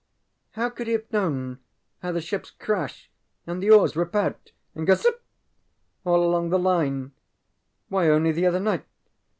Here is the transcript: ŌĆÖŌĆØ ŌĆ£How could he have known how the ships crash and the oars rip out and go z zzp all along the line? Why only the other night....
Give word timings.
ŌĆÖŌĆØ 0.55 0.63
ŌĆ£How 0.71 0.75
could 0.75 0.87
he 0.87 0.93
have 0.93 1.11
known 1.13 1.59
how 1.99 2.11
the 2.11 2.21
ships 2.21 2.49
crash 2.49 3.11
and 3.45 3.61
the 3.61 3.69
oars 3.69 3.95
rip 3.95 4.15
out 4.15 4.51
and 4.73 4.87
go 4.87 4.95
z 4.95 5.07
zzp 5.07 5.19
all 6.05 6.25
along 6.25 6.49
the 6.49 6.57
line? 6.57 7.11
Why 7.87 8.09
only 8.09 8.31
the 8.31 8.47
other 8.47 8.59
night.... 8.59 8.85